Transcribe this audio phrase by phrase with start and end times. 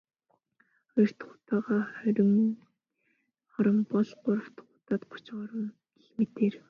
[0.91, 2.31] Хоёр дахь удаагаа хорин
[3.51, 4.07] хором бол..
[4.23, 5.65] Гурав дахь удаад гучин хором
[5.99, 6.55] гэх мэтээр.